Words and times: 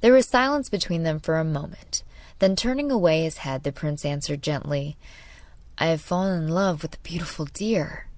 There 0.00 0.12
was 0.12 0.26
silence 0.26 0.68
between 0.68 1.04
them 1.04 1.20
for 1.20 1.38
a 1.38 1.44
moment, 1.44 2.02
then, 2.40 2.56
turning 2.56 2.90
away 2.90 3.22
his 3.22 3.36
head, 3.46 3.62
the 3.62 3.70
prince 3.70 4.04
answered 4.04 4.42
gently: 4.42 4.96
'I 5.78 5.86
have 5.86 6.00
fallen 6.00 6.42
in 6.42 6.48
love 6.48 6.82
with 6.82 6.96
a 6.96 7.04
beautiful 7.04 7.44
deer! 7.44 8.08